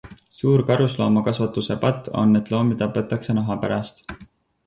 [0.35, 4.05] Suur karusloomakasvatuse patt on, et loomi tapetakse naha pärast.